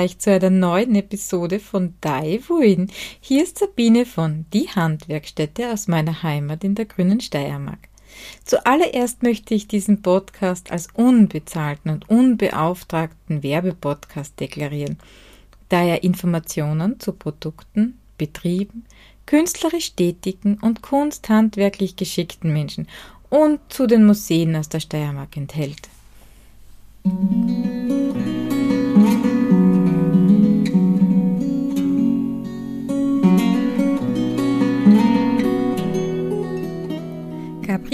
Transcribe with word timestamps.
Grüß 0.00 0.12
euch 0.12 0.18
zu 0.18 0.32
einer 0.32 0.48
neuen 0.48 0.94
Episode 0.94 1.60
von 1.60 1.92
Daiwuin. 2.00 2.90
Hier 3.20 3.42
ist 3.42 3.58
Sabine 3.58 4.06
von 4.06 4.46
Die 4.50 4.66
Handwerkstätte 4.70 5.70
aus 5.70 5.88
meiner 5.88 6.22
Heimat 6.22 6.64
in 6.64 6.74
der 6.74 6.86
grünen 6.86 7.20
Steiermark. 7.20 7.80
Zuallererst 8.46 9.22
möchte 9.22 9.54
ich 9.54 9.68
diesen 9.68 10.00
Podcast 10.00 10.72
als 10.72 10.88
unbezahlten 10.94 11.90
und 11.90 12.08
unbeauftragten 12.08 13.42
Werbepodcast 13.42 14.40
deklarieren, 14.40 14.96
da 15.68 15.82
er 15.82 16.02
Informationen 16.02 16.98
zu 16.98 17.12
Produkten, 17.12 17.98
Betrieben, 18.16 18.86
künstlerisch 19.26 19.92
tätigen 19.92 20.58
und 20.62 20.80
kunsthandwerklich 20.80 21.96
geschickten 21.96 22.54
Menschen 22.54 22.88
und 23.28 23.60
zu 23.68 23.86
den 23.86 24.06
Museen 24.06 24.56
aus 24.56 24.70
der 24.70 24.80
Steiermark 24.80 25.36
enthält. 25.36 25.90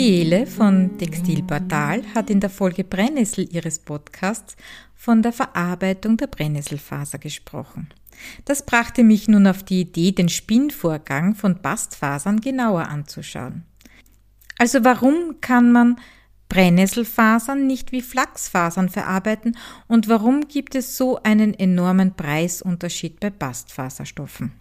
Gabriele 0.06 0.46
von 0.46 0.96
Textilportal 0.98 2.04
hat 2.14 2.30
in 2.30 2.38
der 2.38 2.48
Folge 2.48 2.84
Brennnessel 2.84 3.52
ihres 3.52 3.80
Podcasts 3.80 4.54
von 4.94 5.20
der 5.20 5.32
Verarbeitung 5.32 6.16
der 6.16 6.28
Brennnesselfaser 6.28 7.18
gesprochen. 7.18 7.88
Das 8.44 8.64
brachte 8.64 9.02
mich 9.02 9.26
nun 9.26 9.48
auf 9.48 9.64
die 9.64 9.80
Idee, 9.80 10.12
den 10.12 10.28
Spinnvorgang 10.28 11.34
von 11.34 11.60
Bastfasern 11.60 12.40
genauer 12.40 12.82
anzuschauen. 12.82 13.64
Also 14.58 14.84
warum 14.84 15.40
kann 15.40 15.72
man 15.72 15.96
Brennnesselfasern 16.48 17.66
nicht 17.66 17.90
wie 17.90 18.00
Flachsfasern 18.00 18.88
verarbeiten 18.88 19.56
und 19.88 20.08
warum 20.08 20.46
gibt 20.46 20.76
es 20.76 20.96
so 20.96 21.20
einen 21.24 21.52
enormen 21.52 22.14
Preisunterschied 22.14 23.18
bei 23.18 23.30
Bastfaserstoffen? 23.30 24.52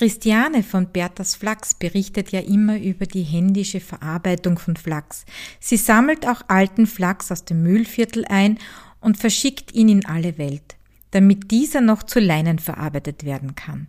Christiane 0.00 0.62
von 0.62 0.86
Berthas 0.86 1.34
Flachs 1.34 1.74
berichtet 1.74 2.32
ja 2.32 2.40
immer 2.40 2.78
über 2.80 3.04
die 3.04 3.22
händische 3.22 3.80
Verarbeitung 3.80 4.58
von 4.58 4.74
Flachs. 4.74 5.26
Sie 5.58 5.76
sammelt 5.76 6.26
auch 6.26 6.40
alten 6.48 6.86
Flachs 6.86 7.30
aus 7.30 7.44
dem 7.44 7.62
Müllviertel 7.62 8.24
ein 8.24 8.56
und 9.02 9.18
verschickt 9.18 9.74
ihn 9.74 9.90
in 9.90 10.06
alle 10.06 10.38
Welt, 10.38 10.76
damit 11.10 11.50
dieser 11.50 11.82
noch 11.82 12.02
zu 12.02 12.18
Leinen 12.18 12.58
verarbeitet 12.58 13.24
werden 13.24 13.56
kann. 13.56 13.88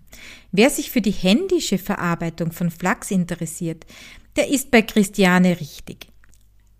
Wer 0.52 0.70
sich 0.70 0.92
für 0.92 1.00
die 1.00 1.12
händische 1.12 1.78
Verarbeitung 1.78 2.52
von 2.52 2.72
Flachs 2.72 3.09
interessiert, 3.09 3.86
der 4.36 4.50
ist 4.50 4.70
bei 4.70 4.82
Christiane 4.82 5.62
richtig. 5.62 6.08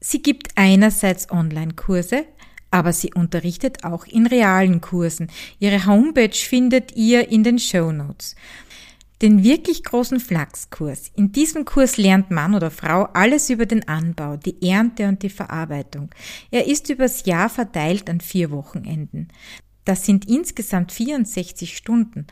Sie 0.02 0.22
gibt 0.22 0.50
einerseits 0.56 1.32
Online-Kurse, 1.32 2.26
aber 2.70 2.92
sie 2.92 3.14
unterrichtet 3.14 3.86
auch 3.86 4.06
in 4.08 4.28
realen 4.28 4.82
Kursen. 4.82 5.32
Ihre 5.60 5.86
Homepage 5.86 6.36
findet 6.36 6.98
ihr 6.98 7.30
in 7.30 7.46
den 7.46 7.60
Show 7.60 7.94
Notes 7.94 8.36
den 9.22 9.44
wirklich 9.44 9.84
großen 9.84 10.20
Flachskurs. 10.20 11.12
In 11.16 11.32
diesem 11.32 11.66
Kurs 11.66 11.98
lernt 11.98 12.32
Mann 12.32 12.56
oder 12.56 12.72
Frau 12.72 13.04
alles 13.14 13.50
über 13.50 13.66
den 13.66 13.88
Anbau, 13.88 14.38
die 14.38 14.68
Ernte 14.68 15.08
und 15.08 15.22
die 15.22 15.30
Verarbeitung. 15.30 16.10
Er 16.50 16.68
ist 16.68 16.90
übers 16.90 17.26
Jahr 17.26 17.50
verteilt 17.50 18.10
an 18.10 18.20
vier 18.20 18.52
Wochenenden. 18.52 19.28
Das 19.86 20.06
sind 20.06 20.28
insgesamt 20.28 20.92
64 20.92 21.76
Stunden. 21.76 22.28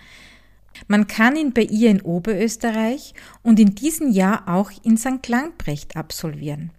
Man 0.88 1.08
kann 1.08 1.36
ihn 1.36 1.54
bei 1.54 1.64
ihr 1.64 1.90
in 1.90 2.02
Oberösterreich 2.02 3.14
und 3.44 3.60
in 3.60 3.76
diesem 3.76 4.12
Jahr 4.12 4.48
auch 4.48 4.72
in 4.84 4.98
St. 4.98 5.28
Langbrecht 5.28 5.96
absolvieren. 5.96 6.72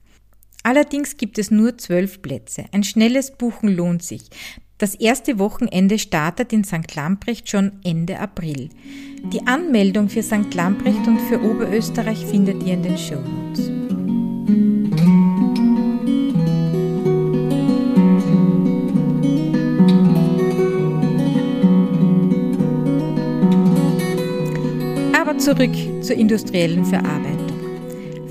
Allerdings 0.63 1.17
gibt 1.17 1.39
es 1.39 1.51
nur 1.51 1.79
zwölf 1.79 2.21
Plätze. 2.23 2.67
Ein 2.73 2.85
schnelles 2.85 3.33
Buchen 3.33 3.69
lohnt 3.69 4.03
sich. 4.03 4.23
Das 4.81 4.95
erste 4.95 5.39
Wochenende 5.39 5.99
startet 5.99 6.55
in 6.55 6.65
St. 6.65 6.97
Lamprecht 6.97 7.51
schon 7.51 7.73
Ende 7.85 8.19
April. 8.19 8.71
Die 9.31 9.47
Anmeldung 9.47 10.09
für 10.09 10.23
St. 10.23 10.55
Lamprecht 10.55 11.07
und 11.07 11.21
für 11.21 11.39
Oberösterreich 11.39 12.25
findet 12.25 12.63
ihr 12.63 12.73
in 12.73 12.83
den 12.83 12.97
Shownotes. 12.97 13.71
Aber 25.13 25.37
zurück 25.37 25.77
zur 26.03 26.17
industriellen 26.17 26.87
Verarbeitung. 26.87 27.61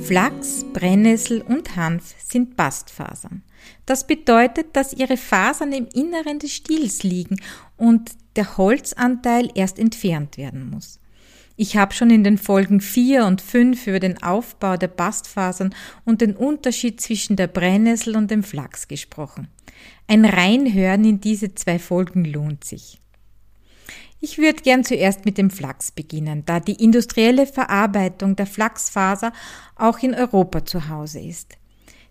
Flachs, 0.02 0.66
Brennnessel 0.74 1.44
und 1.44 1.76
Hanf 1.76 2.16
sind 2.18 2.56
Bastfasern. 2.56 3.44
Das 3.86 4.08
bedeutet, 4.08 4.76
dass 4.76 4.94
ihre 4.94 5.18
Fasern 5.18 5.72
im 5.72 5.88
Inneren 5.94 6.40
des 6.40 6.54
Stiels 6.54 7.04
liegen 7.04 7.42
und 7.78 8.12
der 8.36 8.58
Holzanteil 8.58 9.50
erst 9.56 9.80
entfernt 9.80 10.38
werden 10.38 10.70
muss. 10.70 11.00
Ich 11.62 11.76
habe 11.76 11.94
schon 11.94 12.10
in 12.10 12.24
den 12.24 12.38
Folgen 12.38 12.80
4 12.80 13.26
und 13.26 13.42
5 13.42 13.88
über 13.88 14.00
den 14.00 14.24
Aufbau 14.24 14.78
der 14.78 14.88
Bastfasern 14.88 15.76
und 16.06 16.22
den 16.22 16.36
Unterschied 16.36 17.02
zwischen 17.02 17.36
der 17.36 17.48
Brennnessel 17.48 18.16
und 18.16 18.32
dem 18.32 18.44
Flachs 18.44 18.88
gesprochen. 18.88 19.50
Ein 20.08 20.24
Reinhören 20.24 21.04
in 21.04 21.20
diese 21.20 21.54
zwei 21.56 21.78
Folgen 21.78 22.24
lohnt 22.24 22.64
sich. 22.64 23.00
Ich 24.22 24.38
würde 24.38 24.64
gern 24.64 24.84
zuerst 24.84 25.26
mit 25.26 25.38
dem 25.38 25.50
Flachs 25.50 25.92
beginnen, 25.92 26.44
da 26.46 26.60
die 26.60 26.82
industrielle 26.84 27.46
Verarbeitung 27.46 28.36
der 28.36 28.46
Flachsfaser 28.46 29.32
auch 29.76 30.00
in 30.00 30.14
Europa 30.14 30.66
zu 30.66 30.90
Hause 30.90 31.20
ist. 31.20 31.58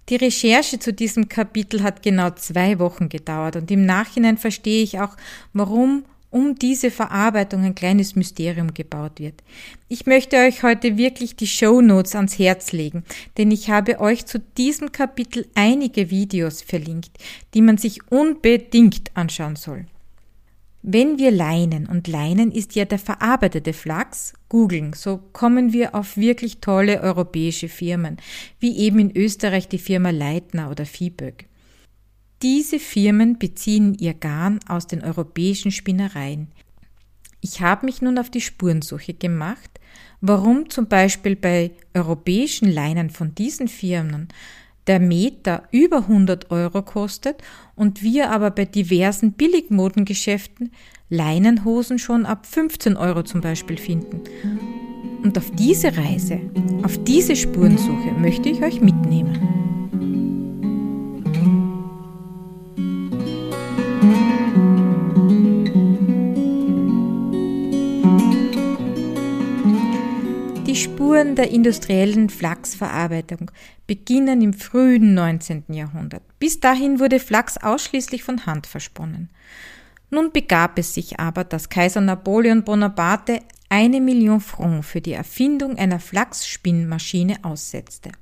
Die 0.08 0.16
Recherche 0.16 0.78
zu 0.78 0.92
diesem 0.92 1.28
Kapitel 1.28 1.82
hat 1.82 2.02
genau 2.02 2.30
zwei 2.30 2.78
Wochen 2.78 3.08
gedauert 3.08 3.56
und 3.56 3.70
im 3.70 3.84
Nachhinein 3.84 4.38
verstehe 4.38 4.82
ich 4.82 5.00
auch, 5.00 5.16
warum 5.52 6.04
um 6.30 6.54
diese 6.54 6.90
Verarbeitung 6.90 7.64
ein 7.64 7.74
kleines 7.74 8.14
Mysterium 8.14 8.74
gebaut 8.74 9.18
wird. 9.18 9.42
Ich 9.88 10.06
möchte 10.06 10.36
euch 10.36 10.62
heute 10.62 10.98
wirklich 10.98 11.36
die 11.36 11.46
Show 11.46 11.80
Notes 11.80 12.14
ans 12.14 12.38
Herz 12.38 12.72
legen, 12.72 13.04
denn 13.38 13.50
ich 13.50 13.70
habe 13.70 14.00
euch 14.00 14.26
zu 14.26 14.38
diesem 14.38 14.92
Kapitel 14.92 15.46
einige 15.54 16.10
Videos 16.10 16.60
verlinkt, 16.62 17.12
die 17.54 17.62
man 17.62 17.78
sich 17.78 18.00
unbedingt 18.10 19.10
anschauen 19.14 19.56
soll. 19.56 19.86
Wenn 20.82 21.18
wir 21.18 21.32
Leinen, 21.32 21.86
und 21.86 22.06
Leinen 22.06 22.52
ist 22.52 22.76
ja 22.76 22.84
der 22.84 23.00
verarbeitete 23.00 23.72
Flachs, 23.72 24.34
googeln, 24.48 24.92
so 24.92 25.18
kommen 25.32 25.72
wir 25.72 25.94
auf 25.94 26.16
wirklich 26.16 26.58
tolle 26.60 27.00
europäische 27.00 27.68
Firmen, 27.68 28.18
wie 28.60 28.76
eben 28.78 29.00
in 29.00 29.16
Österreich 29.16 29.68
die 29.68 29.78
Firma 29.78 30.10
Leitner 30.10 30.70
oder 30.70 30.86
Viehböck. 30.86 31.46
Diese 32.42 32.78
Firmen 32.78 33.38
beziehen 33.38 33.94
ihr 33.94 34.14
Garn 34.14 34.60
aus 34.68 34.86
den 34.86 35.02
europäischen 35.02 35.72
Spinnereien. 35.72 36.48
Ich 37.40 37.60
habe 37.60 37.86
mich 37.86 38.00
nun 38.00 38.16
auf 38.16 38.30
die 38.30 38.40
Spurensuche 38.40 39.14
gemacht, 39.14 39.80
warum 40.20 40.70
zum 40.70 40.86
Beispiel 40.86 41.34
bei 41.34 41.72
europäischen 41.94 42.70
Leinen 42.70 43.10
von 43.10 43.34
diesen 43.34 43.66
Firmen 43.66 44.28
der 44.88 44.98
Meter 44.98 45.62
über 45.70 45.98
100 45.98 46.50
Euro 46.50 46.82
kostet 46.82 47.36
und 47.76 48.02
wir 48.02 48.30
aber 48.30 48.50
bei 48.50 48.64
diversen 48.64 49.32
Billigmodengeschäften 49.32 50.72
Leinenhosen 51.10 51.98
schon 51.98 52.26
ab 52.26 52.46
15 52.46 52.96
Euro 52.96 53.22
zum 53.22 53.40
Beispiel 53.40 53.78
finden. 53.78 54.22
Und 55.22 55.36
auf 55.38 55.50
diese 55.52 55.96
Reise, 55.96 56.40
auf 56.82 57.02
diese 57.04 57.36
Spurensuche 57.36 58.12
möchte 58.18 58.48
ich 58.48 58.62
euch 58.62 58.80
mitnehmen. 58.80 59.77
Spuren 70.78 71.34
der 71.34 71.50
industriellen 71.50 72.30
Flachsverarbeitung 72.30 73.50
beginnen 73.88 74.40
im 74.40 74.52
frühen 74.52 75.12
19. 75.12 75.64
Jahrhundert. 75.70 76.22
Bis 76.38 76.60
dahin 76.60 77.00
wurde 77.00 77.18
Flachs 77.18 77.56
ausschließlich 77.56 78.22
von 78.22 78.46
Hand 78.46 78.68
versponnen. 78.68 79.28
Nun 80.10 80.30
begab 80.30 80.78
es 80.78 80.94
sich 80.94 81.18
aber, 81.18 81.42
dass 81.42 81.68
Kaiser 81.68 82.00
Napoleon 82.00 82.62
Bonaparte 82.62 83.40
eine 83.68 84.00
Million 84.00 84.40
Franc 84.40 84.84
für 84.84 85.00
die 85.00 85.14
Erfindung 85.14 85.76
einer 85.76 85.98
Flachsspinnmaschine 85.98 87.38
aussetzte. 87.42 88.12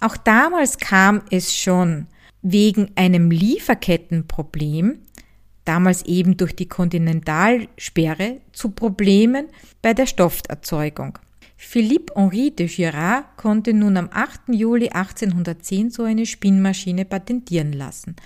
Auch 0.00 0.16
damals 0.16 0.78
kam 0.78 1.22
es 1.30 1.56
schon 1.56 2.06
wegen 2.42 2.92
einem 2.94 3.32
Lieferkettenproblem, 3.32 4.98
damals 5.64 6.04
eben 6.04 6.36
durch 6.36 6.54
die 6.54 6.68
Kontinentalsperre, 6.68 8.40
zu 8.52 8.70
Problemen 8.70 9.48
bei 9.82 9.92
der 9.92 10.06
Stofferzeugung. 10.06 11.18
Philippe-Henri 11.56 12.50
de 12.50 12.66
Girard 12.66 13.36
konnte 13.36 13.72
nun 13.72 13.96
am 13.96 14.08
8. 14.12 14.42
Juli 14.48 14.88
1810 14.88 15.90
so 15.90 16.02
eine 16.02 16.26
Spinnmaschine 16.26 17.04
patentieren 17.04 17.72
lassen. 17.72 18.16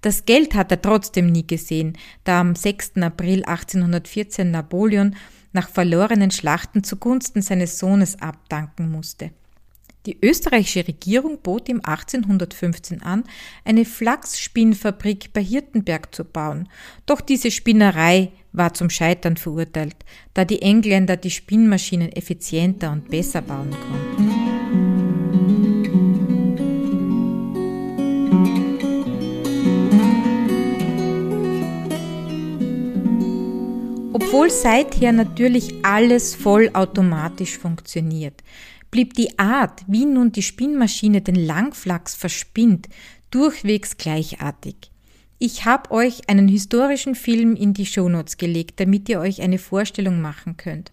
Das 0.00 0.24
Geld 0.26 0.54
hat 0.54 0.72
er 0.72 0.82
trotzdem 0.82 1.26
nie 1.26 1.46
gesehen, 1.46 1.96
da 2.24 2.40
am 2.40 2.56
6. 2.56 2.96
April 2.96 3.44
1814 3.44 4.50
Napoleon 4.50 5.14
nach 5.52 5.68
verlorenen 5.68 6.30
Schlachten 6.30 6.82
zugunsten 6.82 7.40
seines 7.40 7.78
Sohnes 7.78 8.20
abdanken 8.20 8.90
musste. 8.90 9.30
Die 10.06 10.18
österreichische 10.20 10.88
Regierung 10.88 11.38
bot 11.40 11.68
ihm 11.68 11.80
1815 11.84 13.02
an, 13.02 13.22
eine 13.64 13.84
Flachsspinnfabrik 13.84 15.32
bei 15.32 15.42
Hirtenberg 15.42 16.12
zu 16.12 16.24
bauen. 16.24 16.68
Doch 17.06 17.20
diese 17.20 17.52
Spinnerei 17.52 18.32
war 18.52 18.74
zum 18.74 18.90
Scheitern 18.90 19.36
verurteilt, 19.36 19.96
da 20.34 20.44
die 20.44 20.62
Engländer 20.62 21.16
die 21.16 21.30
Spinnmaschinen 21.30 22.12
effizienter 22.12 22.92
und 22.92 23.08
besser 23.08 23.42
bauen 23.42 23.70
konnten. 23.70 24.42
Obwohl 34.14 34.50
seither 34.50 35.12
natürlich 35.12 35.74
alles 35.84 36.34
vollautomatisch 36.34 37.58
funktioniert, 37.58 38.42
blieb 38.90 39.14
die 39.14 39.38
Art, 39.38 39.82
wie 39.86 40.04
nun 40.04 40.32
die 40.32 40.42
Spinnmaschine 40.42 41.22
den 41.22 41.34
Langflachs 41.34 42.14
verspinnt, 42.14 42.88
durchwegs 43.30 43.96
gleichartig. 43.96 44.91
Ich 45.44 45.64
habe 45.64 45.90
euch 45.90 46.28
einen 46.28 46.46
historischen 46.46 47.16
Film 47.16 47.56
in 47.56 47.74
die 47.74 47.84
Shownotes 47.84 48.36
gelegt, 48.36 48.78
damit 48.78 49.08
ihr 49.08 49.18
euch 49.18 49.42
eine 49.42 49.58
Vorstellung 49.58 50.20
machen 50.20 50.56
könnt. 50.56 50.92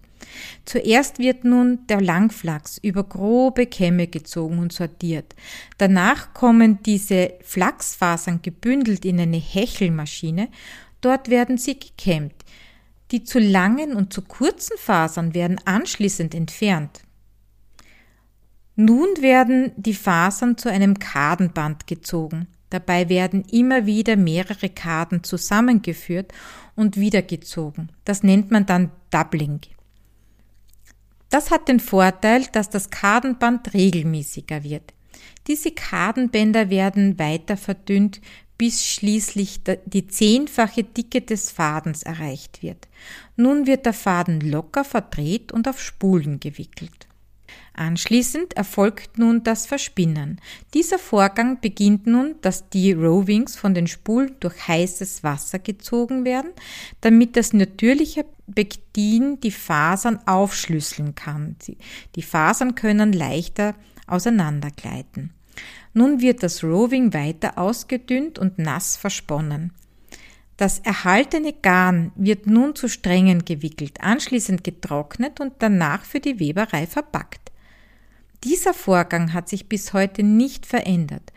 Zuerst 0.65 1.19
wird 1.19 1.43
nun 1.43 1.85
der 1.85 2.01
Langflachs 2.01 2.79
über 2.79 3.03
grobe 3.03 3.67
Kämme 3.67 4.07
gezogen 4.07 4.57
und 4.57 4.73
sortiert. 4.73 5.35
Danach 5.77 6.33
kommen 6.33 6.81
diese 6.81 7.33
Flachsfasern 7.43 8.41
gebündelt 8.41 9.05
in 9.05 9.19
eine 9.19 9.37
Hechelmaschine. 9.37 10.47
Dort 10.99 11.29
werden 11.29 11.59
sie 11.59 11.79
gekämmt. 11.79 12.33
Die 13.11 13.23
zu 13.23 13.37
langen 13.37 13.93
und 13.93 14.13
zu 14.13 14.23
kurzen 14.23 14.79
Fasern 14.79 15.35
werden 15.35 15.61
anschließend 15.65 16.33
entfernt. 16.33 17.01
Nun 18.75 19.09
werden 19.19 19.73
die 19.75 19.93
Fasern 19.93 20.57
zu 20.57 20.71
einem 20.71 20.97
Kadenband 20.97 21.85
gezogen. 21.85 22.47
Dabei 22.69 23.09
werden 23.09 23.43
immer 23.51 23.85
wieder 23.85 24.15
mehrere 24.15 24.69
Kaden 24.69 25.23
zusammengeführt 25.23 26.31
und 26.75 26.97
wieder 26.97 27.21
gezogen. 27.21 27.89
Das 28.05 28.23
nennt 28.23 28.51
man 28.51 28.65
dann 28.65 28.91
Doubling. 29.11 29.61
Das 31.29 31.51
hat 31.51 31.67
den 31.67 31.79
Vorteil, 31.79 32.45
dass 32.51 32.69
das 32.69 32.89
Kadenband 32.89 33.73
regelmäßiger 33.73 34.63
wird. 34.63 34.93
Diese 35.47 35.71
Kadenbänder 35.71 36.69
werden 36.69 37.17
weiter 37.19 37.57
verdünnt, 37.57 38.21
bis 38.57 38.85
schließlich 38.85 39.61
die 39.85 40.07
zehnfache 40.07 40.83
Dicke 40.83 41.21
des 41.21 41.49
Fadens 41.49 42.03
erreicht 42.03 42.61
wird. 42.61 42.87
Nun 43.35 43.67
wird 43.67 43.85
der 43.85 43.93
Faden 43.93 44.41
locker 44.41 44.83
verdreht 44.83 45.51
und 45.51 45.67
auf 45.67 45.81
Spulen 45.81 46.39
gewickelt. 46.39 47.08
Anschließend 47.79 48.57
erfolgt 48.57 49.17
nun 49.19 49.41
das 49.43 49.65
Verspinnen. 49.65 50.41
Dieser 50.73 50.99
Vorgang 50.99 51.61
beginnt 51.61 52.07
nun, 52.07 52.35
dass 52.41 52.67
die 52.69 52.91
Rovings 52.91 53.55
von 53.55 53.73
den 53.73 53.87
Spulen 53.87 54.35
durch 54.41 54.67
heißes 54.67 55.23
Wasser 55.23 55.59
gezogen 55.59 56.25
werden, 56.25 56.51
damit 56.99 57.37
das 57.37 57.53
natürliche 57.53 58.25
Pektin 58.53 59.39
die 59.39 59.51
Fasern 59.51 60.19
aufschlüsseln 60.27 61.15
kann. 61.15 61.55
Die 62.17 62.21
Fasern 62.21 62.75
können 62.75 63.13
leichter 63.13 63.75
auseinandergleiten. 64.07 65.31
Nun 65.93 66.19
wird 66.19 66.43
das 66.43 66.65
Roving 66.65 67.13
weiter 67.13 67.57
ausgedünnt 67.57 68.39
und 68.39 68.59
nass 68.59 68.97
versponnen. 68.97 69.71
Das 70.57 70.79
erhaltene 70.79 71.53
Garn 71.53 72.11
wird 72.15 72.45
nun 72.45 72.75
zu 72.75 72.89
Strängen 72.89 73.45
gewickelt, 73.45 74.01
anschließend 74.01 74.65
getrocknet 74.65 75.39
und 75.39 75.53
danach 75.59 76.03
für 76.03 76.19
die 76.19 76.41
Weberei 76.41 76.85
verpackt. 76.85 77.48
Dieser 78.43 78.73
Vorgang 78.73 79.33
hat 79.33 79.49
sich 79.49 79.67
bis 79.67 79.93
heute 79.93 80.23
nicht 80.23 80.65
verändert. 80.65 81.33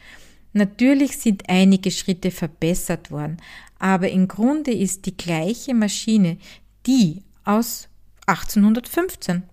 Natürlich 0.53 1.19
sind 1.19 1.49
einige 1.49 1.91
Schritte 1.91 2.31
verbessert 2.31 3.11
worden, 3.11 3.39
aber 3.79 4.11
im 4.11 4.29
Grunde 4.29 4.73
ist 4.73 5.07
die 5.07 5.17
gleiche 5.17 5.75
Maschine 5.75 6.39
die 6.87 7.23
aus 7.45 7.89
1815. 8.27 9.45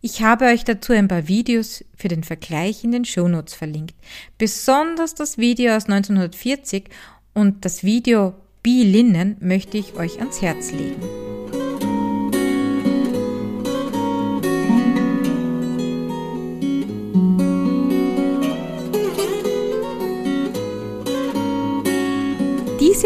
Ich 0.00 0.22
habe 0.22 0.46
euch 0.46 0.64
dazu 0.64 0.92
ein 0.92 1.08
paar 1.08 1.28
Videos 1.28 1.84
für 1.96 2.08
den 2.08 2.24
Vergleich 2.24 2.84
in 2.84 2.92
den 2.92 3.04
Shownotes 3.04 3.54
verlinkt. 3.54 3.94
Besonders 4.38 5.14
das 5.14 5.38
Video 5.38 5.76
aus 5.76 5.84
1940 5.84 6.84
und 7.34 7.64
das 7.64 7.84
Video 7.84 8.34
Be 8.62 8.82
Linnen 8.82 9.36
möchte 9.40 9.78
ich 9.78 9.94
euch 9.94 10.18
ans 10.18 10.40
Herz 10.42 10.72
legen. 10.72 11.02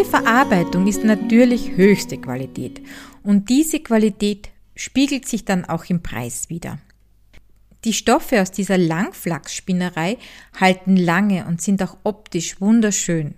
Diese 0.00 0.12
Verarbeitung 0.12 0.86
ist 0.86 1.04
natürlich 1.04 1.76
höchste 1.76 2.16
Qualität 2.16 2.80
und 3.22 3.50
diese 3.50 3.80
Qualität 3.80 4.48
spiegelt 4.74 5.28
sich 5.28 5.44
dann 5.44 5.66
auch 5.66 5.84
im 5.90 6.02
Preis 6.02 6.48
wieder. 6.48 6.78
Die 7.84 7.92
Stoffe 7.92 8.40
aus 8.40 8.50
dieser 8.50 8.78
Langflachsspinnerei 8.78 10.16
halten 10.58 10.96
lange 10.96 11.44
und 11.44 11.60
sind 11.60 11.82
auch 11.82 11.98
optisch 12.02 12.62
wunderschön. 12.62 13.34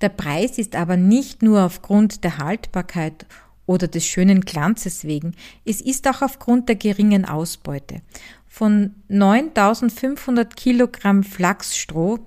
Der 0.00 0.10
Preis 0.10 0.58
ist 0.58 0.76
aber 0.76 0.96
nicht 0.96 1.42
nur 1.42 1.64
aufgrund 1.64 2.22
der 2.22 2.38
Haltbarkeit 2.38 3.26
oder 3.66 3.88
des 3.88 4.06
schönen 4.06 4.42
Glanzes 4.42 5.02
wegen, 5.02 5.34
es 5.64 5.80
ist 5.80 6.06
auch 6.06 6.22
aufgrund 6.22 6.68
der 6.68 6.76
geringen 6.76 7.24
Ausbeute. 7.24 8.00
Von 8.46 8.94
9500 9.08 10.54
Kilogramm 10.54 11.24
Flachsstroh 11.24 12.20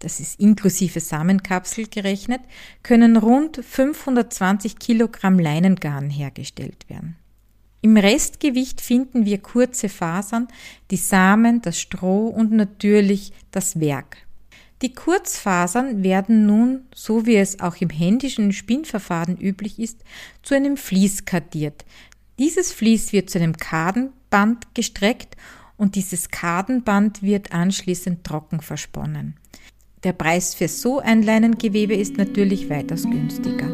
das 0.00 0.18
ist 0.18 0.40
inklusive 0.40 1.00
Samenkapsel 1.00 1.86
gerechnet, 1.86 2.40
können 2.82 3.16
rund 3.16 3.64
520 3.64 4.78
Kilogramm 4.78 5.38
Leinengarn 5.38 6.10
hergestellt 6.10 6.88
werden. 6.88 7.16
Im 7.82 7.96
Restgewicht 7.96 8.80
finden 8.80 9.24
wir 9.24 9.38
kurze 9.38 9.88
Fasern, 9.88 10.48
die 10.90 10.96
Samen, 10.96 11.62
das 11.62 11.80
Stroh 11.80 12.28
und 12.28 12.52
natürlich 12.52 13.32
das 13.50 13.80
Werk. 13.80 14.18
Die 14.82 14.94
Kurzfasern 14.94 16.02
werden 16.02 16.46
nun, 16.46 16.86
so 16.94 17.26
wie 17.26 17.36
es 17.36 17.60
auch 17.60 17.76
im 17.76 17.90
händischen 17.90 18.52
Spinnverfahren 18.52 19.36
üblich 19.36 19.78
ist, 19.78 20.02
zu 20.42 20.54
einem 20.54 20.76
Vlies 20.76 21.26
kardiert. 21.26 21.84
Dieses 22.38 22.72
Vlies 22.72 23.12
wird 23.12 23.28
zu 23.28 23.38
einem 23.38 23.56
Kadenband 23.56 24.74
gestreckt 24.74 25.36
und 25.76 25.94
dieses 25.94 26.30
Kadenband 26.30 27.22
wird 27.22 27.52
anschließend 27.52 28.24
trocken 28.24 28.60
versponnen. 28.60 29.39
Der 30.02 30.14
Preis 30.14 30.54
für 30.54 30.68
so 30.68 30.98
ein 30.98 31.22
Leinengewebe 31.22 31.94
ist 31.94 32.16
natürlich 32.16 32.70
weitaus 32.70 33.02
günstiger. 33.02 33.68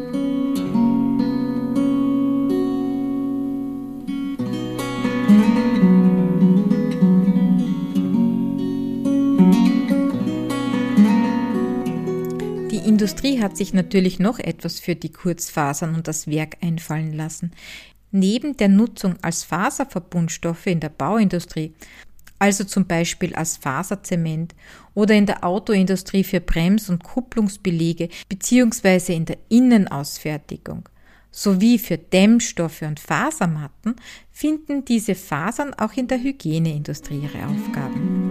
Die 12.69 12.85
Industrie 12.85 13.41
hat 13.41 13.55
sich 13.55 13.73
natürlich 13.73 14.19
noch 14.19 14.39
etwas 14.39 14.81
für 14.81 14.95
die 14.95 15.13
Kurzfasern 15.13 15.95
und 15.95 16.09
das 16.09 16.27
Werk 16.27 16.57
einfallen 16.59 17.13
lassen. 17.13 17.53
Neben 18.11 18.57
der 18.57 18.67
Nutzung 18.67 19.15
als 19.21 19.45
Faserverbundstoffe 19.45 20.67
in 20.67 20.81
der 20.81 20.89
Bauindustrie 20.89 21.73
also 22.39 22.63
zum 22.63 22.85
Beispiel 22.85 23.35
als 23.35 23.57
Faserzement 23.57 24.55
oder 24.93 25.15
in 25.15 25.25
der 25.25 25.43
Autoindustrie 25.43 26.23
für 26.23 26.39
Brems- 26.39 26.89
und 26.89 27.03
Kupplungsbelege 27.03 28.09
beziehungsweise 28.29 29.13
in 29.13 29.25
der 29.25 29.37
Innenausfertigung 29.49 30.87
sowie 31.31 31.77
für 31.77 31.97
Dämmstoffe 31.97 32.81
und 32.81 32.99
Fasermatten 32.99 33.95
finden 34.31 34.85
diese 34.85 35.15
Fasern 35.15 35.73
auch 35.73 35.93
in 35.93 36.07
der 36.07 36.19
Hygieneindustrie 36.19 37.19
ihre 37.19 37.45
Aufgaben. 37.45 38.26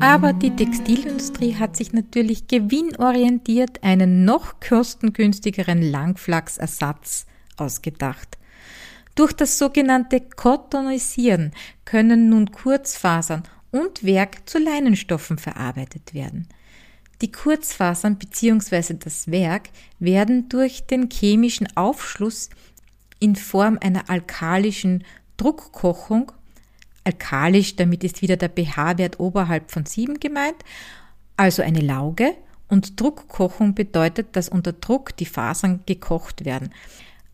Aber 0.00 0.32
die 0.32 0.56
Textilindustrie 0.56 1.56
hat 1.56 1.76
sich 1.76 1.92
natürlich 1.92 2.48
gewinnorientiert 2.48 3.82
einen 3.82 4.24
noch 4.24 4.58
kostengünstigeren 4.58 5.82
Langflachsersatz 5.82 7.26
ausgedacht. 7.58 8.38
Durch 9.14 9.34
das 9.34 9.58
sogenannte 9.58 10.22
Cottonisieren 10.22 11.52
können 11.84 12.30
nun 12.30 12.50
Kurzfasern 12.50 13.42
und 13.72 14.02
Werk 14.02 14.48
zu 14.48 14.58
Leinenstoffen 14.58 15.36
verarbeitet 15.36 16.14
werden. 16.14 16.48
Die 17.20 17.30
Kurzfasern 17.30 18.16
bzw. 18.16 18.94
das 18.94 19.30
Werk 19.30 19.68
werden 19.98 20.48
durch 20.48 20.86
den 20.86 21.10
chemischen 21.10 21.68
Aufschluss 21.76 22.48
in 23.18 23.36
Form 23.36 23.76
einer 23.82 24.08
alkalischen 24.08 25.04
Druckkochung 25.36 26.32
alkalisch, 27.10 27.76
damit 27.76 28.04
ist 28.04 28.22
wieder 28.22 28.36
der 28.36 28.48
pH-Wert 28.48 29.18
oberhalb 29.18 29.70
von 29.70 29.84
7 29.84 30.20
gemeint, 30.20 30.56
also 31.36 31.62
eine 31.62 31.80
Lauge 31.80 32.34
Und 32.68 33.00
Druckkochung 33.00 33.74
bedeutet, 33.74 34.36
dass 34.36 34.48
unter 34.48 34.72
Druck 34.72 35.16
die 35.16 35.26
Fasern 35.26 35.80
gekocht 35.86 36.44
werden. 36.44 36.72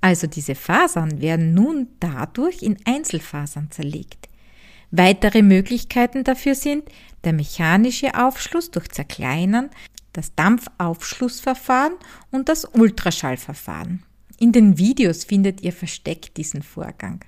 Also 0.01 0.27
diese 0.27 0.55
Fasern 0.55 1.21
werden 1.21 1.53
nun 1.53 1.89
dadurch 2.01 2.63
in 2.63 2.79
Einzelfasern 2.87 3.71
zerlegt. 3.71 4.31
Weitere 4.91 5.43
Möglichkeiten 5.43 6.25
dafür 6.25 6.55
sind 6.55 6.85
der 7.25 7.35
mechanische 7.35 8.15
Aufschluss 8.15 8.71
durch 8.71 8.89
Zerkleinern, 8.89 9.69
das 10.15 10.35
Dampfaufschlussverfahren 10.35 11.95
und 12.31 12.49
das 12.49 12.65
Ultraschallverfahren. 12.65 14.03
In 14.39 14.53
den 14.53 14.79
Videos 14.79 15.25
findet 15.25 15.61
ihr 15.61 15.73
versteckt 15.73 16.39
diesen 16.39 16.63
Vorgang. 16.63 17.25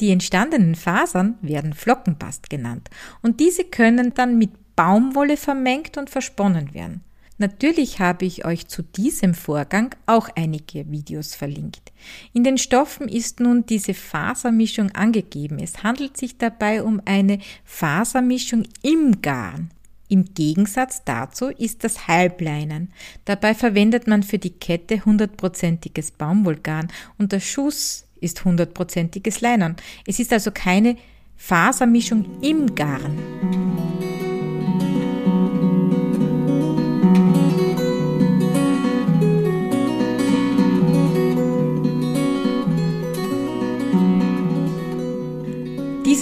Die 0.00 0.10
entstandenen 0.10 0.74
Fasern 0.74 1.36
werden 1.42 1.74
Flockenbast 1.74 2.50
genannt 2.50 2.90
und 3.22 3.40
diese 3.40 3.64
können 3.64 4.14
dann 4.14 4.38
mit 4.38 4.50
Baumwolle 4.76 5.36
vermengt 5.36 5.96
und 5.98 6.10
versponnen 6.10 6.74
werden. 6.74 7.02
Natürlich 7.38 7.98
habe 7.98 8.24
ich 8.24 8.44
euch 8.44 8.68
zu 8.68 8.82
diesem 8.82 9.34
Vorgang 9.34 9.94
auch 10.06 10.28
einige 10.36 10.90
Videos 10.90 11.34
verlinkt. 11.34 11.92
In 12.32 12.44
den 12.44 12.58
Stoffen 12.58 13.08
ist 13.08 13.40
nun 13.40 13.66
diese 13.66 13.94
Fasermischung 13.94 14.92
angegeben. 14.92 15.58
Es 15.58 15.82
handelt 15.82 16.16
sich 16.16 16.38
dabei 16.38 16.82
um 16.82 17.02
eine 17.04 17.40
Fasermischung 17.64 18.64
im 18.82 19.22
Garn. 19.22 19.70
Im 20.08 20.26
Gegensatz 20.34 21.02
dazu 21.04 21.48
ist 21.48 21.84
das 21.84 22.06
Halbleinen. 22.06 22.92
Dabei 23.24 23.54
verwendet 23.54 24.06
man 24.06 24.22
für 24.22 24.38
die 24.38 24.50
Kette 24.50 25.04
hundertprozentiges 25.04 26.12
Baumwollgarn 26.12 26.88
und 27.18 27.32
der 27.32 27.40
Schuss 27.40 28.04
ist 28.22 28.44
hundertprozentiges 28.44 29.40
Leinen. 29.40 29.76
Es 30.06 30.18
ist 30.18 30.32
also 30.32 30.50
keine 30.50 30.96
Fasermischung 31.36 32.24
im 32.40 32.74
Garn. 32.74 33.18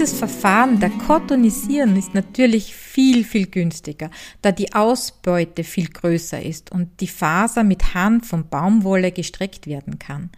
Dieses 0.00 0.12
Verfahren 0.18 0.80
der 0.80 0.88
Kotonisieren 0.88 1.94
ist 1.96 2.14
natürlich 2.14 2.74
viel, 2.74 3.22
viel 3.22 3.46
günstiger, 3.48 4.08
da 4.40 4.50
die 4.50 4.72
Ausbeute 4.72 5.62
viel 5.62 5.88
größer 5.88 6.42
ist 6.42 6.72
und 6.72 7.00
die 7.00 7.06
Faser 7.06 7.64
mit 7.64 7.92
Hanf 7.92 8.32
und 8.32 8.48
Baumwolle 8.48 9.12
gestreckt 9.12 9.66
werden 9.66 9.98
kann. 9.98 10.30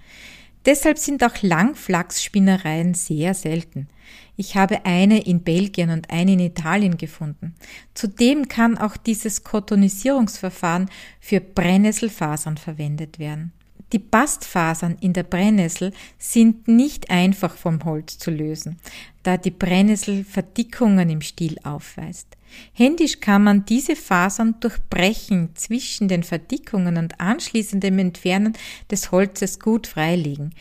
Deshalb 0.65 0.99
sind 0.99 1.25
auch 1.25 1.43
Langflachsspinnereien 1.43 2.95
sehr 2.95 3.35
selten. 3.35 3.89
Ich 4.37 4.57
habe 4.57 4.85
eine 4.87 5.25
in 5.25 5.43
Belgien 5.43 5.91
und 5.91 6.11
eine 6.11 6.33
in 6.33 6.41
Italien 6.41 6.97
gefunden. 6.97 7.55
Zudem 7.95 8.49
kann 8.49 8.79
auch 8.79 8.97
dieses 8.97 9.45
Kotonisierungsverfahren 9.45 10.89
für 11.21 11.41
Brennnesselfasern 11.41 12.57
verwendet 12.57 13.19
werden. 13.19 13.53
Die 13.93 13.99
Bastfasern 13.99 14.97
in 15.01 15.13
der 15.13 15.23
Brennnessel 15.23 15.93
sind 16.19 16.67
nicht 16.67 17.11
einfach 17.11 17.55
vom 17.57 17.85
Holz 17.85 18.17
zu 18.17 18.31
lösen, 18.31 18.79
da 19.23 19.37
die 19.37 19.51
Brennnessel 19.51 20.25
Verdickungen 20.25 21.11
im 21.11 21.21
Stiel 21.21 21.57
aufweist. 21.63 22.29
Händisch 22.73 23.21
kann 23.21 23.45
man 23.45 23.65
diese 23.65 23.97
Fasern 23.97 24.57
durch 24.61 24.79
Brechen 24.91 25.51
zwischen 25.55 26.09
den 26.09 26.23
Verdickungen 26.23 26.97
und 26.99 27.21
anschließendem 27.21 27.99
Entfernen 27.99 28.55
des 28.91 29.11
Holzes 29.11 29.59
gut 29.59 29.87
freilegen. 29.87 30.55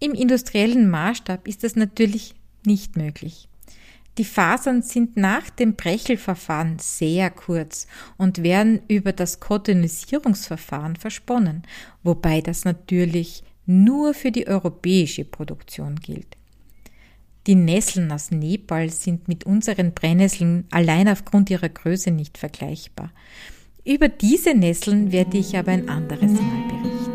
Im 0.00 0.14
industriellen 0.14 0.88
Maßstab 0.88 1.46
ist 1.46 1.64
das 1.64 1.76
natürlich 1.76 2.34
nicht 2.64 2.96
möglich. 2.96 3.48
Die 4.18 4.24
Fasern 4.24 4.82
sind 4.82 5.16
nach 5.16 5.48
dem 5.48 5.74
Brechelverfahren 5.74 6.78
sehr 6.78 7.30
kurz 7.30 7.86
und 8.18 8.42
werden 8.42 8.82
über 8.88 9.12
das 9.12 9.40
Kotonisierungsverfahren 9.40 10.96
versponnen, 10.96 11.62
wobei 12.02 12.42
das 12.42 12.64
natürlich 12.64 13.42
nur 13.64 14.12
für 14.12 14.30
die 14.30 14.48
europäische 14.48 15.24
Produktion 15.24 15.96
gilt. 15.96 16.36
Die 17.46 17.56
Nesseln 17.56 18.12
aus 18.12 18.30
Nepal 18.30 18.90
sind 18.90 19.26
mit 19.26 19.44
unseren 19.44 19.92
Brennnesseln 19.92 20.64
allein 20.70 21.08
aufgrund 21.08 21.50
ihrer 21.50 21.68
Größe 21.68 22.12
nicht 22.12 22.38
vergleichbar. 22.38 23.10
Über 23.84 24.08
diese 24.08 24.54
Nesseln 24.54 25.10
werde 25.10 25.38
ich 25.38 25.56
aber 25.56 25.72
ein 25.72 25.88
anderes 25.88 26.30
Mal 26.32 26.68
berichten. 26.68 27.11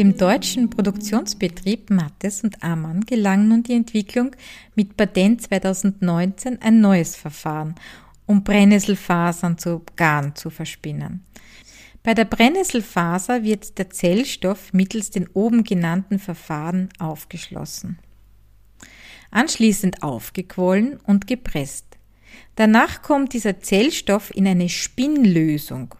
Dem 0.00 0.16
deutschen 0.16 0.70
Produktionsbetrieb 0.70 1.90
Mattes 1.90 2.42
und 2.42 2.64
Ammann 2.64 3.02
gelang 3.02 3.48
nun 3.48 3.62
die 3.62 3.74
Entwicklung 3.74 4.34
mit 4.74 4.96
Patent 4.96 5.42
2019 5.42 6.62
ein 6.62 6.80
neues 6.80 7.16
Verfahren, 7.16 7.74
um 8.24 8.42
Brennnesselfasern 8.42 9.58
zu 9.58 9.82
Garn 9.96 10.34
zu 10.34 10.48
verspinnen. 10.48 11.26
Bei 12.02 12.14
der 12.14 12.24
Brennnesselfaser 12.24 13.42
wird 13.42 13.76
der 13.76 13.90
Zellstoff 13.90 14.72
mittels 14.72 15.10
den 15.10 15.28
oben 15.34 15.64
genannten 15.64 16.18
Verfahren 16.18 16.88
aufgeschlossen. 16.98 17.98
Anschließend 19.30 20.02
aufgequollen 20.02 20.96
und 21.04 21.26
gepresst. 21.26 21.98
Danach 22.54 23.02
kommt 23.02 23.34
dieser 23.34 23.60
Zellstoff 23.60 24.34
in 24.34 24.48
eine 24.48 24.70
Spinnlösung 24.70 25.94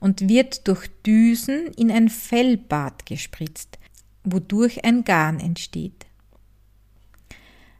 und 0.00 0.28
wird 0.28 0.68
durch 0.68 0.88
Düsen 1.04 1.68
in 1.76 1.90
ein 1.90 2.08
Fellbad 2.08 3.06
gespritzt, 3.06 3.78
wodurch 4.24 4.84
ein 4.84 5.04
Garn 5.04 5.40
entsteht. 5.40 6.06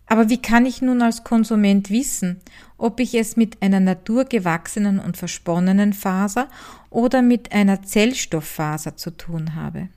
Aber 0.06 0.28
wie 0.28 0.40
kann 0.40 0.66
ich 0.66 0.82
nun 0.82 1.02
als 1.02 1.24
Konsument 1.24 1.90
wissen, 1.90 2.40
ob 2.76 3.00
ich 3.00 3.14
es 3.14 3.36
mit 3.36 3.62
einer 3.62 3.80
naturgewachsenen 3.80 4.98
und 4.98 5.16
versponnenen 5.16 5.92
Faser 5.92 6.48
oder 6.90 7.22
mit 7.22 7.52
einer 7.52 7.82
Zellstofffaser 7.82 8.96
zu 8.96 9.10
tun 9.10 9.54
habe? 9.54 9.88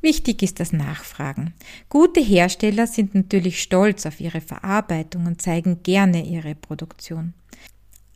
Wichtig 0.00 0.42
ist 0.42 0.60
das 0.60 0.72
Nachfragen. 0.72 1.54
Gute 1.88 2.20
Hersteller 2.20 2.86
sind 2.86 3.14
natürlich 3.14 3.60
stolz 3.60 4.06
auf 4.06 4.20
ihre 4.20 4.40
Verarbeitung 4.40 5.26
und 5.26 5.42
zeigen 5.42 5.82
gerne 5.82 6.24
ihre 6.24 6.54
Produktion. 6.54 7.34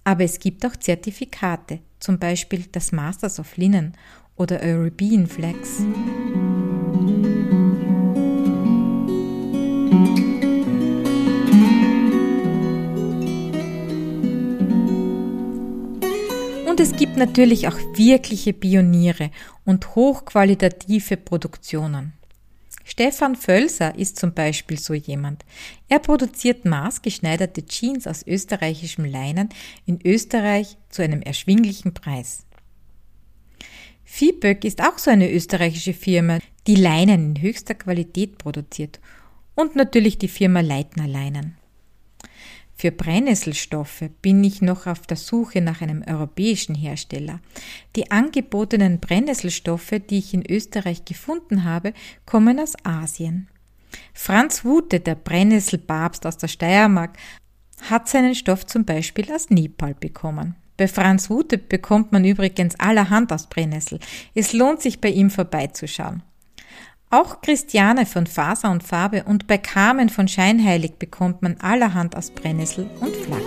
Aber 0.04 0.24
es 0.24 0.38
gibt 0.38 0.64
auch 0.64 0.76
Zertifikate, 0.76 1.80
zum 2.02 2.18
Beispiel 2.18 2.64
das 2.72 2.90
Masters 2.92 3.38
of 3.38 3.56
Linen 3.56 3.94
oder 4.36 4.60
European 4.60 5.26
Flex. 5.26 5.80
Und 16.68 16.80
es 16.80 16.96
gibt 16.96 17.16
natürlich 17.16 17.68
auch 17.68 17.78
wirkliche 17.94 18.52
Pioniere 18.52 19.30
und 19.64 19.94
hochqualitative 19.94 21.16
Produktionen. 21.18 22.14
Stefan 22.84 23.36
Völser 23.36 23.96
ist 23.98 24.18
zum 24.18 24.34
Beispiel 24.34 24.78
so 24.78 24.94
jemand. 24.94 25.44
Er 25.88 25.98
produziert 25.98 26.64
maßgeschneiderte 26.64 27.64
Jeans 27.66 28.06
aus 28.06 28.26
österreichischem 28.26 29.04
Leinen 29.04 29.48
in 29.86 30.00
Österreich 30.04 30.76
zu 30.88 31.02
einem 31.02 31.22
erschwinglichen 31.22 31.94
Preis. 31.94 32.46
Viehböck 34.04 34.64
ist 34.64 34.82
auch 34.82 34.98
so 34.98 35.10
eine 35.10 35.32
österreichische 35.32 35.94
Firma, 35.94 36.38
die 36.66 36.74
Leinen 36.74 37.34
in 37.34 37.42
höchster 37.42 37.74
Qualität 37.74 38.38
produziert. 38.38 39.00
Und 39.54 39.76
natürlich 39.76 40.18
die 40.18 40.28
Firma 40.28 40.60
Leitner 40.60 41.06
Leinen. 41.06 41.56
Für 42.82 42.90
Brennnesselstoffe 42.90 44.10
bin 44.22 44.42
ich 44.42 44.60
noch 44.60 44.88
auf 44.88 45.02
der 45.02 45.16
Suche 45.16 45.60
nach 45.60 45.82
einem 45.82 46.02
europäischen 46.04 46.74
Hersteller. 46.74 47.38
Die 47.94 48.10
angebotenen 48.10 48.98
Brennnesselstoffe, 48.98 50.00
die 50.10 50.18
ich 50.18 50.34
in 50.34 50.44
Österreich 50.44 51.04
gefunden 51.04 51.62
habe, 51.62 51.94
kommen 52.26 52.58
aus 52.58 52.72
Asien. 52.82 53.46
Franz 54.12 54.64
Wute, 54.64 54.98
der 54.98 55.14
Brennnesselpapst 55.14 56.26
aus 56.26 56.38
der 56.38 56.48
Steiermark, 56.48 57.16
hat 57.82 58.08
seinen 58.08 58.34
Stoff 58.34 58.66
zum 58.66 58.84
Beispiel 58.84 59.32
aus 59.32 59.48
Nepal 59.48 59.94
bekommen. 59.94 60.56
Bei 60.76 60.88
Franz 60.88 61.30
Wute 61.30 61.58
bekommt 61.58 62.10
man 62.10 62.24
übrigens 62.24 62.74
allerhand 62.80 63.32
aus 63.32 63.48
Brennnessel. 63.48 64.00
Es 64.34 64.52
lohnt 64.52 64.82
sich 64.82 65.00
bei 65.00 65.10
ihm 65.10 65.30
vorbeizuschauen. 65.30 66.24
Auch 67.14 67.42
Christiane 67.42 68.06
von 68.06 68.26
Faser 68.26 68.70
und 68.70 68.82
Farbe 68.82 69.24
und 69.24 69.46
bei 69.46 69.58
Carmen 69.58 70.08
von 70.08 70.28
Scheinheilig 70.28 70.94
bekommt 70.98 71.42
man 71.42 71.58
allerhand 71.60 72.16
aus 72.16 72.30
Brennnessel 72.30 72.88
und 73.00 73.14
Flachs. 73.14 73.42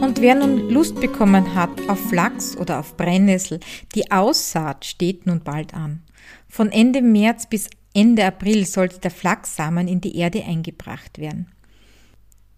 Und 0.00 0.22
wer 0.22 0.36
nun 0.36 0.70
Lust 0.70 0.98
bekommen 1.02 1.54
hat 1.54 1.68
auf 1.88 2.00
Flachs 2.08 2.56
oder 2.56 2.78
auf 2.78 2.96
Brennnessel, 2.96 3.60
die 3.94 4.10
Aussaat 4.10 4.86
steht 4.86 5.26
nun 5.26 5.40
bald 5.40 5.74
an. 5.74 6.00
Von 6.48 6.72
Ende 6.72 7.02
März 7.02 7.44
bis 7.44 7.68
Ende 7.96 8.26
April 8.26 8.66
sollte 8.66 8.98
der 8.98 9.10
Flachssamen 9.10 9.88
in 9.88 10.02
die 10.02 10.18
Erde 10.18 10.44
eingebracht 10.44 11.18
werden. 11.18 11.50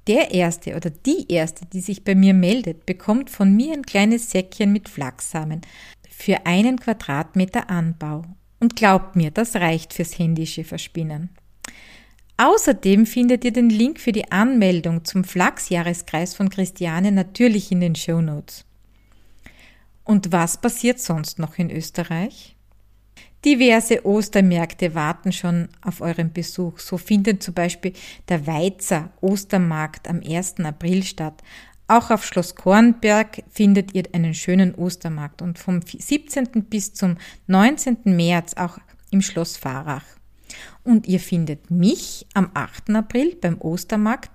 Der 0.09 0.33
Erste 0.33 0.75
oder 0.75 0.91
die 0.91 1.31
Erste, 1.31 1.65
die 1.65 1.81
sich 1.81 2.03
bei 2.03 2.17
mir 2.17 2.35
meldet, 2.35 2.87
bekommt 2.87 3.31
von 3.31 3.55
mir 3.55 3.73
ein 3.73 3.87
kleines 3.87 4.33
Säckchen 4.33 4.73
mit 4.73 4.89
Flachssamen 4.89 5.61
für 6.11 6.45
einen 6.45 6.81
Quadratmeter 6.81 7.71
Anbau. 7.71 8.25
Und 8.59 8.75
glaubt 8.75 9.15
mir, 9.15 9.31
das 9.31 9.55
reicht 9.55 9.95
fürs 9.95 10.19
händische 10.19 10.65
Verspinnen. 10.65 11.31
Außerdem 12.37 13.07
findet 13.07 13.45
ihr 13.45 13.53
den 13.53 13.71
Link 13.71 14.01
für 14.01 14.11
die 14.11 14.33
Anmeldung 14.33 15.05
zum 15.05 15.23
Flachsjahreskreis 15.23 16.35
von 16.35 16.51
Christiane 16.51 17.13
natürlich 17.13 17.71
in 17.71 17.79
den 17.79 17.95
Show 17.95 18.21
Notes. 18.21 18.65
Und 20.03 20.33
was 20.33 20.61
passiert 20.61 20.99
sonst 20.99 21.39
noch 21.39 21.59
in 21.59 21.71
Österreich? 21.71 22.57
Diverse 23.45 24.05
Ostermärkte 24.05 24.95
warten 24.95 25.33
schon 25.33 25.69
auf 25.81 26.01
euren 26.01 26.33
Besuch. 26.33 26.79
So 26.79 26.99
findet 26.99 27.43
zum 27.43 27.55
Beispiel 27.55 27.93
der 28.29 28.47
Weizer 28.47 29.11
Ostermarkt 29.21 30.09
am 30.09 30.21
1. 30.27 30.61
April 30.61 31.05
statt. 31.05 31.43
Auch 31.87 32.11
auf 32.11 32.25
Schloss 32.25 32.55
Kornberg 32.55 33.43
findet 33.49 33.95
ihr 33.95 34.05
einen 34.13 34.35
schönen 34.35 34.75
Ostermarkt 34.75 35.41
und 35.41 35.59
vom 35.59 35.81
17. 35.81 36.65
bis 36.65 36.93
zum 36.93 37.17
19. 37.47 37.99
März 38.05 38.55
auch 38.55 38.79
im 39.11 39.23
Schloss 39.23 39.57
Farach. 39.57 40.05
Und 40.85 41.07
ihr 41.07 41.21
findet 41.21 41.71
mich 41.71 42.27
am 42.35 42.51
8. 42.55 42.91
April 42.91 43.37
beim 43.41 43.61
Ostermarkt 43.61 44.31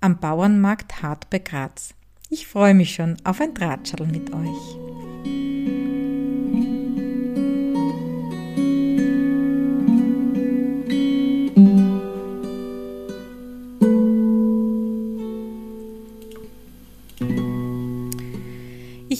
am 0.00 0.18
Bauernmarkt 0.18 1.02
Hart 1.02 1.30
bei 1.30 1.38
Graz. 1.38 1.94
Ich 2.28 2.46
freue 2.46 2.74
mich 2.74 2.94
schon 2.94 3.16
auf 3.24 3.40
ein 3.40 3.54
Drahtschall 3.54 4.06
mit 4.06 4.32
euch. 4.32 5.37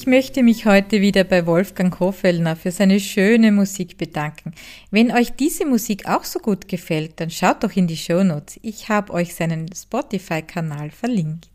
Möchte 0.08 0.42
mich 0.42 0.66
heute 0.66 1.00
wieder 1.00 1.22
bei 1.22 1.46
Wolfgang 1.46 2.00
Hofellner 2.00 2.56
für 2.56 2.70
seine 2.70 2.98
schöne 2.98 3.52
Musik 3.52 3.98
bedanken. 3.98 4.52
Wenn 4.90 5.12
euch 5.12 5.32
diese 5.32 5.66
Musik 5.66 6.08
auch 6.08 6.24
so 6.24 6.38
gut 6.38 6.66
gefällt, 6.66 7.20
dann 7.20 7.30
schaut 7.30 7.62
doch 7.62 7.76
in 7.76 7.86
die 7.86 7.96
Show 7.96 8.24
Notes. 8.24 8.58
Ich 8.62 8.88
habe 8.88 9.12
euch 9.12 9.34
seinen 9.34 9.70
Spotify-Kanal 9.72 10.90
verlinkt. 10.90 11.50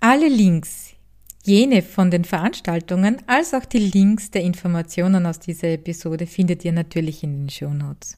Alle 0.00 0.28
Links, 0.28 0.94
jene 1.44 1.82
von 1.82 2.10
den 2.10 2.24
Veranstaltungen, 2.24 3.22
als 3.26 3.52
auch 3.52 3.66
die 3.66 3.78
Links 3.78 4.30
der 4.30 4.42
Informationen 4.42 5.26
aus 5.26 5.38
dieser 5.38 5.68
Episode 5.68 6.26
findet 6.26 6.64
ihr 6.64 6.72
natürlich 6.72 7.22
in 7.22 7.42
den 7.42 7.50
Show 7.50 7.74
Notes. 7.74 8.16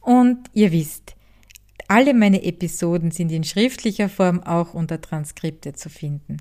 Und 0.00 0.48
ihr 0.54 0.72
wisst, 0.72 1.15
alle 1.88 2.14
meine 2.14 2.42
Episoden 2.42 3.10
sind 3.10 3.32
in 3.32 3.44
schriftlicher 3.44 4.08
Form 4.08 4.42
auch 4.42 4.74
unter 4.74 5.00
Transkripte 5.00 5.72
zu 5.72 5.88
finden. 5.88 6.38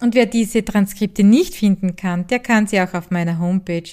Und 0.00 0.14
wer 0.14 0.26
diese 0.26 0.64
Transkripte 0.64 1.24
nicht 1.24 1.54
finden 1.54 1.96
kann, 1.96 2.26
der 2.28 2.38
kann 2.38 2.66
sie 2.66 2.80
auch 2.80 2.94
auf 2.94 3.10
meiner 3.10 3.38
Homepage 3.38 3.90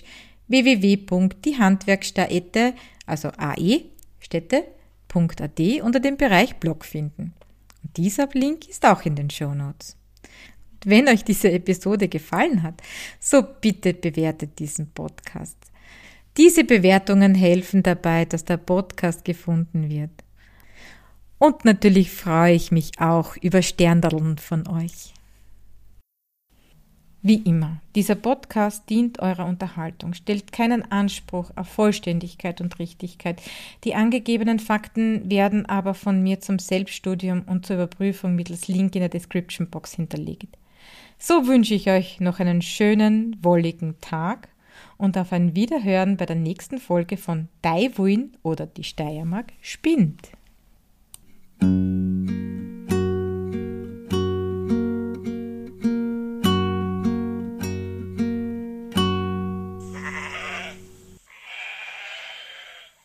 www.diehandwerkstätte, 0.48 2.74
also 3.05 3.29
ae, 3.38 3.86
städte.at 4.20 5.60
unter 5.82 6.00
dem 6.00 6.15
Bereich 6.17 6.55
Blog 6.58 6.86
finden. 6.86 7.34
Und 7.84 7.98
dieser 7.98 8.29
Link 8.34 8.67
ist 8.67 8.86
auch 8.86 9.03
in 9.05 9.15
den 9.15 9.29
Show 9.29 9.53
Notes. 9.53 9.98
wenn 10.88 11.08
euch 11.08 11.24
diese 11.24 11.51
Episode 11.51 12.08
gefallen 12.08 12.62
hat, 12.62 12.79
so 13.20 13.41
bitte 13.41 13.96
bewertet 13.96 14.60
diesen 14.60 14.91
Podcast. 14.91 15.58
Diese 16.38 16.63
Bewertungen 16.63 17.34
helfen 17.34 17.82
dabei, 17.82 18.25
dass 18.25 18.46
der 18.46 18.57
Podcast 18.57 19.25
gefunden 19.25 19.90
wird. 19.90 20.25
Und 21.38 21.66
natürlich 21.66 22.12
freue 22.12 22.56
ich 22.56 22.72
mich 22.72 22.92
auch 23.00 23.36
über 23.38 23.62
Sterndeln 23.62 24.38
von 24.38 24.68
euch. 24.68 25.14
Wie 27.28 27.38
immer, 27.38 27.82
dieser 27.96 28.14
Podcast 28.14 28.88
dient 28.88 29.18
eurer 29.18 29.48
Unterhaltung, 29.48 30.14
stellt 30.14 30.52
keinen 30.52 30.92
Anspruch 30.92 31.50
auf 31.56 31.68
Vollständigkeit 31.68 32.62
und 32.62 32.78
Richtigkeit. 32.78 33.42
Die 33.84 33.96
angegebenen 33.96 34.60
Fakten 34.60 35.28
werden 35.28 35.66
aber 35.66 35.96
von 35.96 36.22
mir 36.22 36.40
zum 36.40 36.60
Selbststudium 36.60 37.42
und 37.48 37.66
zur 37.66 37.78
Überprüfung 37.78 38.36
mittels 38.36 38.68
Link 38.68 38.94
in 38.94 39.02
der 39.02 39.10
Description 39.10 39.72
Box 39.72 39.96
hinterlegt. 39.96 40.56
So 41.18 41.48
wünsche 41.48 41.74
ich 41.74 41.90
euch 41.90 42.20
noch 42.20 42.40
einen 42.40 42.62
schönen, 42.62 43.38
wolligen 43.42 44.00
Tag 44.02 44.50
und 44.98 45.18
auf 45.18 45.34
ein 45.34 45.56
Wiederhören 45.56 46.18
bei 46.18 46.28
der 46.28 46.36
nächsten 46.36 46.78
Folge 46.78 47.18
von 47.18 47.48
Daiwuin 47.64 48.38
oder 48.44 48.68
die 48.68 48.84
Steiermark 48.84 49.52
spinnt. 49.62 50.35
Thank 51.61 52.29
you. 52.29 52.54